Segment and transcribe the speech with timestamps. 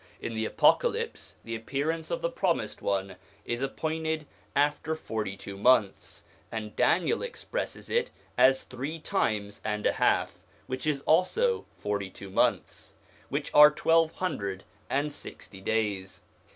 [0.19, 6.23] In the Apocalypse, the appearance of the Promised One is appointed after forty two months,
[6.51, 12.31] and Daniel expresses it as three times and a half, which is also forty two
[12.31, 12.93] months;
[13.29, 16.21] which are twelve hundred and sixty days.